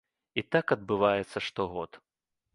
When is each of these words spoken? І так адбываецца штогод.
І 0.41 0.43
так 0.55 0.73
адбываецца 0.75 1.37
штогод. 1.51 1.91